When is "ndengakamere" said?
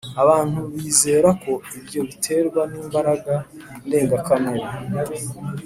3.85-4.67